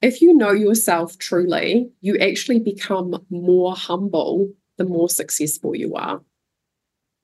[0.00, 6.20] If you know yourself truly, you actually become more humble the more successful you are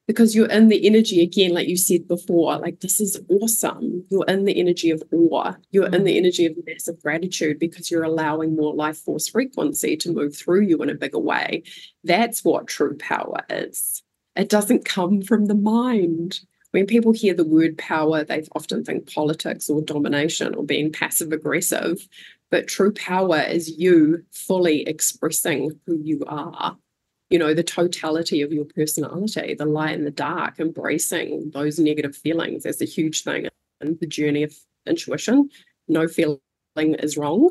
[0.07, 4.05] because you're in the energy again, like you said before, like this is awesome.
[4.11, 5.55] You're in the energy of awe.
[5.71, 6.19] You're in the mm.
[6.19, 10.83] energy of massive gratitude because you're allowing more life force frequency to move through you
[10.83, 11.63] in a bigger way.
[12.03, 14.03] That's what true power is.
[14.37, 16.41] It doesn't come from the mind.
[16.73, 21.33] When people hear the word power, they often think politics or domination or being passive
[21.33, 22.07] aggressive.
[22.51, 26.77] But true power is you fully expressing who you are
[27.31, 32.17] you know, the totality of your personality, the light and the dark, embracing those negative
[32.17, 33.49] feelings is a huge thing
[33.81, 34.55] And the journey of
[34.87, 35.49] intuition.
[35.89, 36.41] No feeling
[36.77, 37.51] is wrong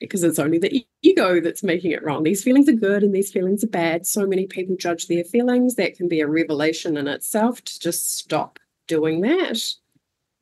[0.00, 2.22] because it's only the ego that's making it wrong.
[2.22, 4.06] These feelings are good and these feelings are bad.
[4.06, 5.76] So many people judge their feelings.
[5.76, 9.60] That can be a revelation in itself to just stop doing that.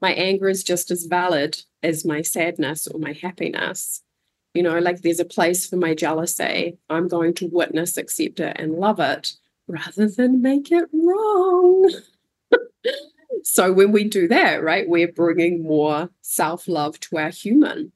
[0.00, 4.02] My anger is just as valid as my sadness or my happiness
[4.54, 6.78] you know, like there's a place for my jealousy.
[6.90, 9.32] I'm going to witness, accept it, and love it
[9.66, 11.90] rather than make it wrong.
[13.42, 17.92] so when we do that, right, we're bringing more self love to our human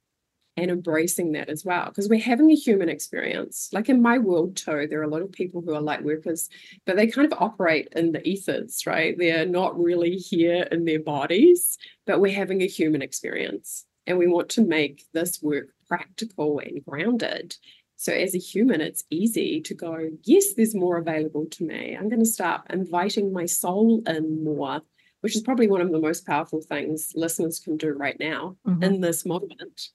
[0.56, 4.56] and embracing that as well because we're having a human experience like in my world
[4.56, 6.48] too there are a lot of people who are light workers
[6.86, 11.00] but they kind of operate in the ethers right they're not really here in their
[11.00, 16.58] bodies but we're having a human experience and we want to make this work practical
[16.58, 17.56] and grounded.
[17.96, 21.96] So, as a human, it's easy to go, yes, there's more available to me.
[21.96, 24.82] I'm going to start inviting my soul in more,
[25.22, 28.82] which is probably one of the most powerful things listeners can do right now mm-hmm.
[28.82, 29.88] in this moment.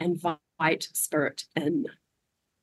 [0.00, 1.86] Invite spirit in.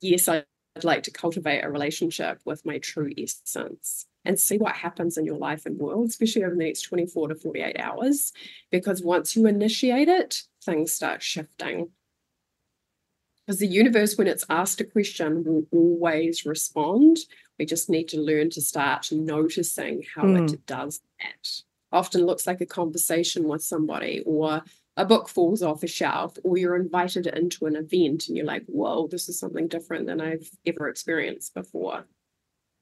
[0.02, 0.44] Yes, I'd
[0.84, 5.38] like to cultivate a relationship with my true essence and see what happens in your
[5.38, 8.34] life and world, especially over the next 24 to 48 hours.
[8.72, 11.90] Because once you initiate it, things start shifting.
[13.52, 17.18] Because the universe, when it's asked a question, will always respond.
[17.60, 20.46] We just need to learn to start noticing how mm.
[20.46, 20.56] it hmm.
[20.68, 21.50] does that.
[21.92, 24.64] Often looks like a conversation with somebody, or
[24.96, 28.64] a book falls off a shelf, or you're invited into an event and you're like,
[28.68, 32.06] whoa, this is something different than I've ever experienced before.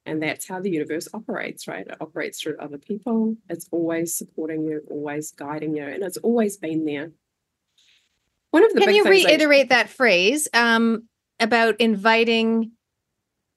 [0.05, 1.87] And that's how the universe operates, right?
[1.87, 3.37] It operates through other people.
[3.49, 7.11] It's always supporting you, always guiding you, and it's always been there.
[8.51, 11.07] One of the can you reiterate I- that phrase um,
[11.39, 12.71] about inviting?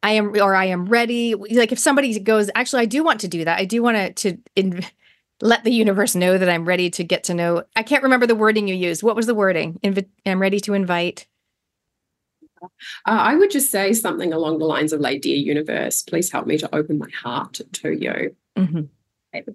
[0.05, 1.35] I am or I am ready.
[1.35, 3.59] Like if somebody goes, actually, I do want to do that.
[3.59, 4.85] I do want to to in,
[5.41, 7.65] let the universe know that I'm ready to get to know.
[7.77, 9.03] I can't remember the wording you used.
[9.03, 9.79] What was the wording?
[9.83, 11.27] Invi- I'm ready to invite.
[12.63, 12.67] Uh,
[13.07, 16.59] I would just say something along the lines of like, "Dear universe, please help me
[16.59, 18.37] to open my heart to you.
[18.57, 18.83] Mm-hmm.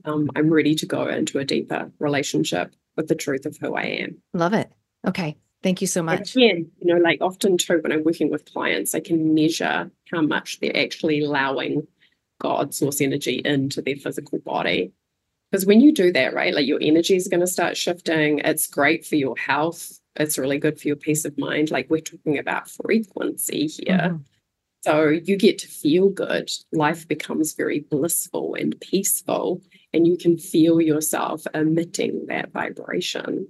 [0.06, 3.84] Um, I'm ready to go into a deeper relationship with the truth of who I
[3.84, 4.72] am." Love it.
[5.08, 5.38] Okay.
[5.64, 6.36] Thank you so much.
[6.36, 10.22] Again, you know, like often too, when I'm working with clients, I can measure how
[10.22, 11.88] much they're actually allowing
[12.40, 14.94] God source energy into their physical body.
[15.50, 18.40] Because when you do that, right, like your energy is going to start shifting.
[18.40, 20.00] It's great for your health.
[20.16, 21.72] It's really good for your peace of mind.
[21.72, 23.98] Like we're talking about frequency here.
[23.98, 24.18] Mm-hmm.
[24.82, 26.50] So you get to feel good.
[26.72, 33.48] Life becomes very blissful and peaceful, and you can feel yourself emitting that vibration.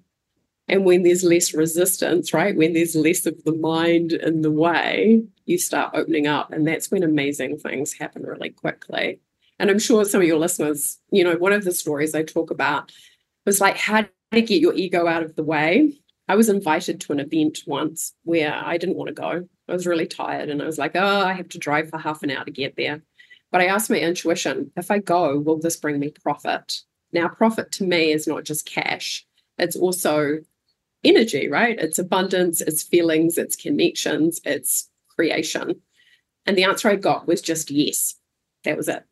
[0.67, 2.55] And when there's less resistance, right?
[2.55, 6.51] When there's less of the mind in the way, you start opening up.
[6.51, 9.19] And that's when amazing things happen really quickly.
[9.59, 12.51] And I'm sure some of your listeners, you know, one of the stories I talk
[12.51, 12.91] about
[13.45, 15.93] was like how to get your ego out of the way.
[16.27, 19.47] I was invited to an event once where I didn't want to go.
[19.69, 22.23] I was really tired and I was like, oh, I have to drive for half
[22.23, 23.01] an hour to get there.
[23.51, 26.81] But I asked my intuition, if I go, will this bring me profit?
[27.13, 29.25] Now, profit to me is not just cash,
[29.57, 30.39] it's also
[31.03, 31.77] energy, right?
[31.79, 35.81] It's abundance, it's feelings, it's connections, it's creation.
[36.45, 38.15] And the answer I got was just yes.
[38.63, 39.03] That was it.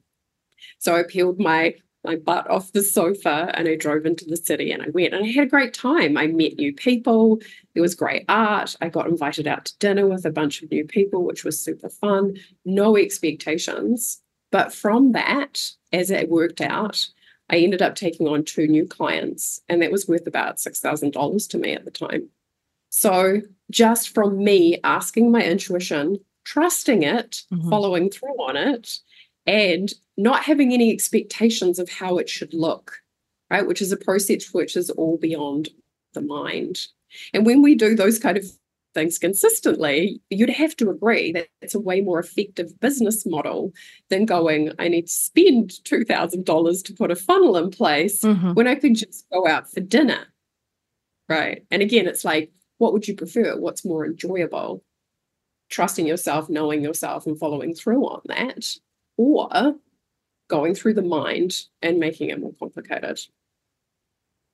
[0.80, 1.76] So I peeled my
[2.06, 5.26] my butt off the sofa and I drove into the city and I went and
[5.26, 6.18] I had a great time.
[6.18, 7.40] I met new people.
[7.74, 8.76] There was great art.
[8.80, 11.90] I got invited out to dinner with a bunch of new people, which was super
[11.90, 12.38] fun.
[12.64, 14.22] No expectations.
[14.52, 17.08] But from that, as it worked out,
[17.50, 21.58] I ended up taking on two new clients, and that was worth about $6,000 to
[21.58, 22.30] me at the time.
[22.90, 27.70] So, just from me asking my intuition, trusting it, mm-hmm.
[27.70, 28.98] following through on it,
[29.46, 33.00] and not having any expectations of how it should look,
[33.50, 33.68] right?
[33.68, 35.70] Which is a process which is all beyond
[36.14, 36.88] the mind.
[37.34, 38.46] And when we do those kind of
[38.96, 43.72] things consistently, you'd have to agree that it's a way more effective business model
[44.10, 48.54] than going, I need to spend $2,000 to put a funnel in place mm-hmm.
[48.54, 50.26] when I could just go out for dinner.
[51.30, 51.64] Right.
[51.70, 53.58] And again, it's like, what would you prefer?
[53.58, 54.84] What's more enjoyable?
[55.70, 58.66] Trusting yourself, knowing yourself, and following through on that,
[59.18, 59.76] or
[60.48, 63.20] going through the mind and making it more complicated.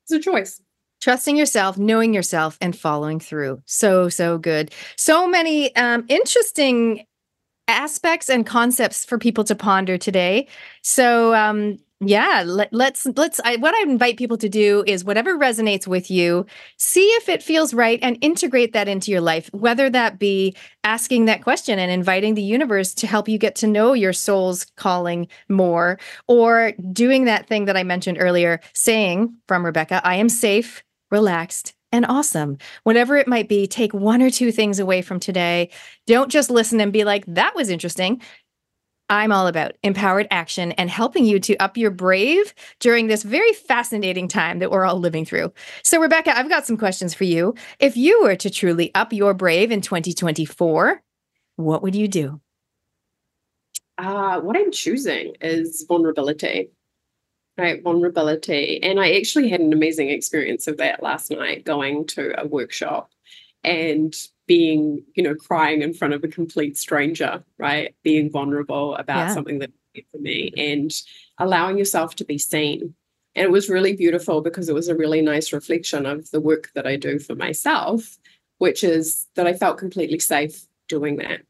[0.03, 0.61] It's a choice.
[1.01, 3.61] Trusting yourself, knowing yourself, and following through.
[3.65, 4.71] So, so good.
[4.97, 7.05] So many um, interesting
[7.67, 10.47] aspects and concepts for people to ponder today.
[10.83, 13.39] So, um, yeah, let, let's let's.
[13.45, 16.47] I, what I invite people to do is whatever resonates with you,
[16.77, 19.51] see if it feels right, and integrate that into your life.
[19.53, 23.67] Whether that be asking that question and inviting the universe to help you get to
[23.67, 29.63] know your soul's calling more, or doing that thing that I mentioned earlier, saying from
[29.63, 32.57] Rebecca, "I am safe, relaxed, and awesome.
[32.83, 35.69] Whatever it might be, take one or two things away from today.
[36.07, 38.21] Don't just listen and be like, that was interesting.
[39.09, 43.51] I'm all about empowered action and helping you to up your brave during this very
[43.51, 45.51] fascinating time that we're all living through.
[45.83, 47.53] So, Rebecca, I've got some questions for you.
[47.77, 51.03] If you were to truly up your brave in 2024,
[51.57, 52.39] what would you do?
[53.97, 56.71] Uh, what I'm choosing is vulnerability.
[57.61, 58.81] Right, vulnerability.
[58.81, 63.11] And I actually had an amazing experience of that last night going to a workshop
[63.63, 64.15] and
[64.47, 67.95] being, you know, crying in front of a complete stranger, right?
[68.01, 69.33] Being vulnerable about yeah.
[69.35, 69.69] something that
[70.11, 70.91] for me and
[71.37, 72.95] allowing yourself to be seen.
[73.35, 76.71] And it was really beautiful because it was a really nice reflection of the work
[76.73, 78.17] that I do for myself,
[78.57, 81.41] which is that I felt completely safe doing that,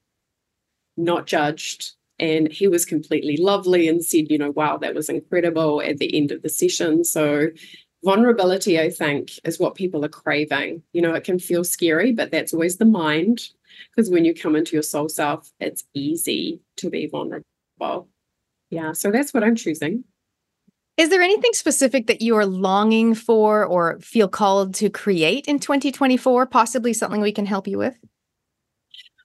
[0.97, 1.93] not judged.
[2.21, 6.15] And he was completely lovely and said, you know, wow, that was incredible at the
[6.15, 7.03] end of the session.
[7.03, 7.47] So
[8.03, 10.83] vulnerability, I think, is what people are craving.
[10.93, 13.49] You know, it can feel scary, but that's always the mind.
[13.89, 18.07] Because when you come into your soul self, it's easy to be vulnerable.
[18.69, 18.93] Yeah.
[18.93, 20.03] So that's what I'm choosing.
[20.97, 25.57] Is there anything specific that you are longing for or feel called to create in
[25.57, 26.45] 2024?
[26.45, 27.97] Possibly something we can help you with?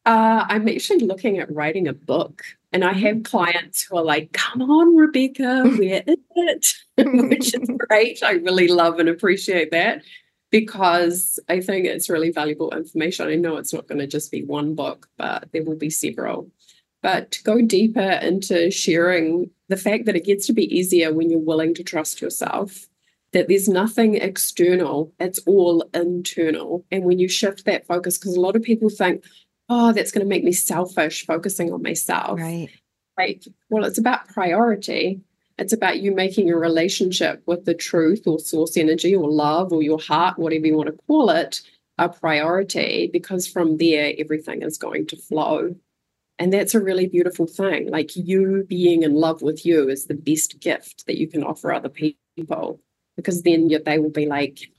[0.07, 2.45] Uh, I'm actually looking at writing a book.
[2.77, 3.22] And I have mm-hmm.
[3.22, 8.22] clients who are like, come on, Rebecca, we're it, which is great.
[8.22, 10.03] I really love and appreciate that
[10.51, 13.29] because I think it's really valuable information.
[13.29, 16.51] I know it's not going to just be one book, but there will be several.
[17.01, 21.31] But to go deeper into sharing the fact that it gets to be easier when
[21.31, 22.89] you're willing to trust yourself,
[23.33, 26.85] that there's nothing external, it's all internal.
[26.93, 29.24] And when you shift that focus, because a lot of people think,
[29.69, 32.39] oh, that's going to make me selfish focusing on myself.
[32.39, 32.71] Right.
[33.19, 35.21] Like, well, it's about priority.
[35.59, 39.83] It's about you making your relationship with the truth or source energy or love or
[39.83, 41.62] your heart, whatever you want to call it,
[41.99, 45.75] a priority because from there, everything is going to flow.
[46.39, 47.91] And that's a really beautiful thing.
[47.91, 51.73] Like you being in love with you is the best gift that you can offer
[51.73, 52.81] other people
[53.17, 54.71] because then they will be like,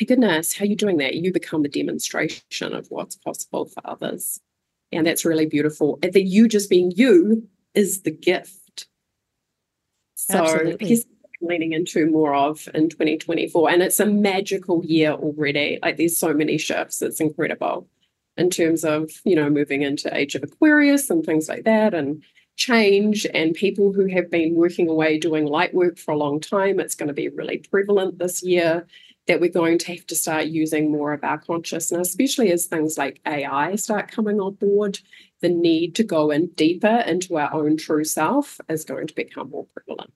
[0.00, 1.14] my goodness, how are you doing that?
[1.14, 4.40] You become the demonstration of what's possible for others.
[4.92, 5.98] And that's really beautiful.
[6.02, 8.88] And that you just being you is the gift.
[10.14, 11.04] So Absolutely.
[11.40, 13.70] leaning into more of in 2024.
[13.70, 15.78] And it's a magical year already.
[15.82, 17.02] Like there's so many shifts.
[17.02, 17.88] It's incredible
[18.36, 22.22] in terms of, you know, moving into age of Aquarius and things like that and
[22.56, 26.80] change and people who have been working away doing light work for a long time.
[26.80, 28.86] It's going to be really prevalent this year
[29.26, 32.96] that we're going to have to start using more of our consciousness, especially as things
[32.96, 35.00] like AI start coming on board.
[35.40, 39.50] The need to go in deeper into our own true self is going to become
[39.50, 40.12] more prevalent.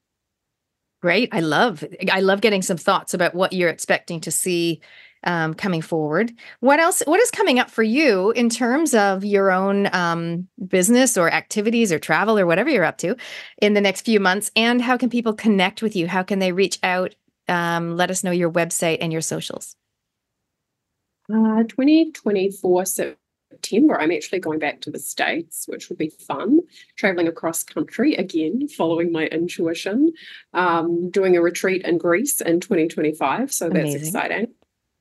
[1.02, 1.30] Great.
[1.32, 4.80] I love I love getting some thoughts about what you're expecting to see
[5.24, 6.32] um, coming forward.
[6.60, 7.02] What else?
[7.06, 11.92] What is coming up for you in terms of your own um, business or activities
[11.92, 13.16] or travel or whatever you're up to
[13.60, 14.50] in the next few months?
[14.56, 16.06] And how can people connect with you?
[16.06, 17.14] How can they reach out?
[17.50, 19.76] Um, let us know your website and your socials.
[21.32, 26.60] Uh, 2024 September, I'm actually going back to the States, which would be fun.
[26.96, 30.12] Traveling across country again, following my intuition,
[30.54, 33.52] um, doing a retreat in Greece in 2025.
[33.52, 34.00] So that's Amazing.
[34.00, 34.46] exciting.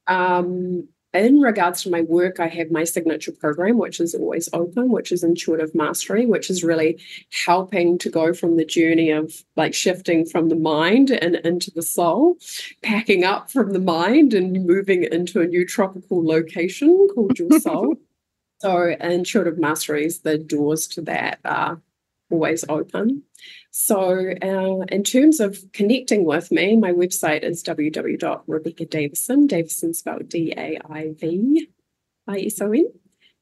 [0.07, 4.91] Um, in regards to my work, I have my signature program, which is always open,
[4.91, 7.01] which is Intuitive Mastery, which is really
[7.45, 11.81] helping to go from the journey of like shifting from the mind and into the
[11.81, 12.37] soul,
[12.83, 17.95] packing up from the mind and moving into a new tropical location called your soul.
[18.59, 21.81] so, Intuitive Mastery is the doors to that are
[22.29, 23.23] always open.
[23.71, 30.29] So, uh, in terms of connecting with me, my website is www.rebeccadavison, Davison Davison spelled
[30.29, 31.69] D A I V
[32.27, 32.91] I S O N,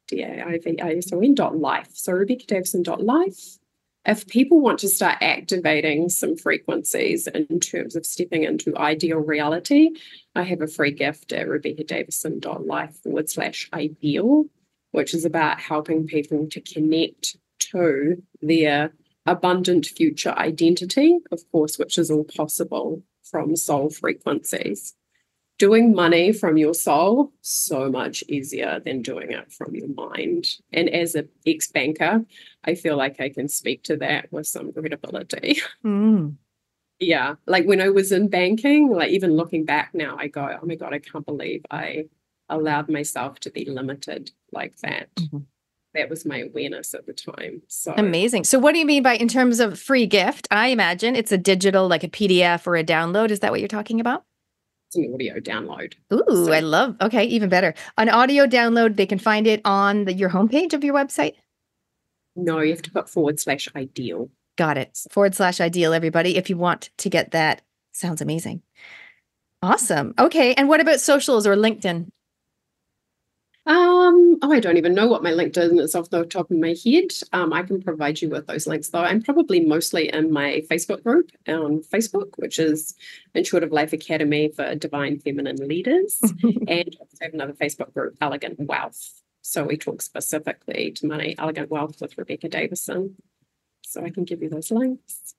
[0.07, 1.89] D A I V I S O N dot life.
[1.93, 3.57] So, rebeccadavison dot life.
[4.05, 9.89] If people want to start activating some frequencies in terms of stepping into ideal reality,
[10.33, 14.45] I have a free gift at rebeccadavison.life forward slash ideal,
[14.91, 18.93] which is about helping people to connect to their
[19.27, 24.95] abundant future identity, of course, which is all possible from soul frequencies.
[25.59, 30.47] Doing money from your soul, so much easier than doing it from your mind.
[30.71, 32.25] And as an ex banker,
[32.63, 35.59] I feel like I can speak to that with some credibility.
[35.83, 36.35] Mm.
[36.99, 37.35] yeah.
[37.47, 40.75] Like when I was in banking, like even looking back now, I go, oh my
[40.75, 42.05] God, I can't believe I
[42.49, 45.13] allowed myself to be limited like that.
[45.15, 45.39] Mm-hmm
[45.97, 47.61] that was my awareness at the time.
[47.67, 48.43] So amazing.
[48.43, 50.47] So what do you mean by in terms of free gift?
[50.51, 53.31] I imagine it's a digital, like a PDF or a download.
[53.31, 54.23] Is that what you're talking about?
[54.87, 55.95] It's an audio download.
[56.13, 56.53] Ooh, so.
[56.53, 56.95] I love.
[57.01, 57.73] Okay, even better.
[57.97, 58.95] An audio download.
[58.95, 61.33] They can find it on the, your homepage of your website.
[62.35, 64.29] No, you have to put forward slash ideal.
[64.57, 64.97] Got it.
[65.11, 65.93] Forward slash ideal.
[65.93, 68.61] Everybody, if you want to get that, sounds amazing.
[69.61, 70.13] Awesome.
[70.19, 72.07] Okay, and what about socials or LinkedIn?
[73.67, 76.73] Um, oh, I don't even know what my LinkedIn is off the top of my
[76.85, 77.09] head.
[77.33, 79.01] Um, I can provide you with those links though.
[79.01, 82.95] I'm probably mostly in my Facebook group on Facebook, which is
[83.35, 86.17] Intuitive Life Academy for Divine Feminine Leaders.
[86.43, 89.21] and I have another Facebook group, Elegant Wealth.
[89.41, 93.17] So we talk specifically to money, Elegant Wealth with Rebecca Davison.
[93.83, 95.35] So I can give you those links.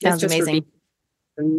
[0.00, 0.66] Sounds amazing.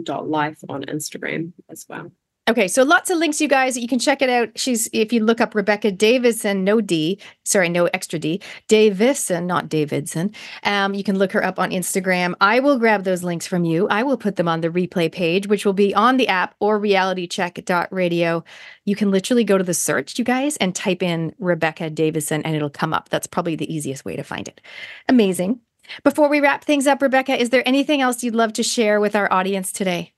[0.04, 2.14] Dot life on Instagram as well.
[2.50, 3.78] Okay, so lots of links, you guys.
[3.78, 4.50] You can check it out.
[4.58, 9.70] She's if you look up Rebecca Davison, no D, sorry, no extra D, Davison, not
[9.70, 10.34] Davidson.
[10.64, 12.34] Um, you can look her up on Instagram.
[12.42, 13.88] I will grab those links from you.
[13.88, 16.82] I will put them on the replay page, which will be on the app or
[16.82, 18.44] realitycheck.radio.
[18.84, 22.58] You can literally go to the search, you guys, and type in Rebecca Davison, and
[22.58, 23.08] it'll come up.
[23.08, 24.60] That's probably the easiest way to find it.
[25.08, 25.62] Amazing.
[26.04, 29.16] Before we wrap things up, Rebecca, is there anything else you'd love to share with
[29.16, 30.14] our audience today?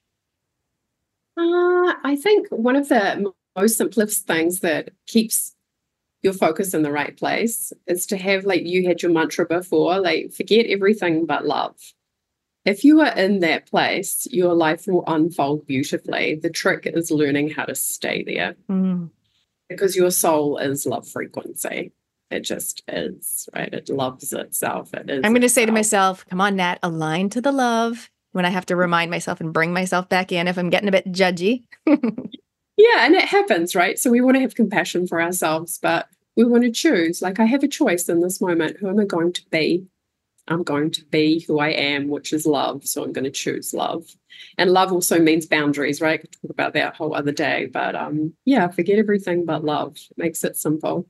[1.38, 5.56] Uh, I think one of the most simplest things that keeps
[6.22, 10.00] your focus in the right place is to have, like you had your mantra before,
[10.00, 11.76] like forget everything but love.
[12.66, 16.40] If you are in that place, your life will unfold beautifully.
[16.42, 19.12] The trick is learning how to stay there mm.
[19.70, 21.92] because your soul is love frequency.
[22.32, 23.72] It just is, right?
[23.72, 24.96] It loves itself.
[24.96, 25.22] It is.
[25.24, 28.50] I'm going to say to myself, come on, Nat, align to the love when I
[28.50, 31.64] have to remind myself and bring myself back in if I'm getting a bit judgy.
[31.86, 33.98] yeah, and it happens, right?
[33.98, 37.22] So we want to have compassion for ourselves, but we want to choose.
[37.22, 38.76] Like, I have a choice in this moment.
[38.78, 39.86] Who am I going to be?
[40.50, 42.86] I'm going to be who I am, which is love.
[42.86, 44.06] So I'm going to choose love.
[44.58, 46.20] And love also means boundaries, right?
[46.20, 47.68] I could talk about that a whole other day.
[47.68, 49.96] But um, yeah, forget everything but love.
[49.96, 51.08] It makes it simple.